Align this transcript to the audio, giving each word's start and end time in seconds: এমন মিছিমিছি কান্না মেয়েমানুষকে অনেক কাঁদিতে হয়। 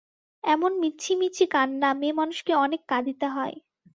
এমন 0.43 0.71
মিছিমিছি 0.81 1.43
কান্না 1.53 1.89
মেয়েমানুষকে 1.93 2.53
অনেক 2.63 2.81
কাঁদিতে 2.89 3.27
হয়। 3.35 3.55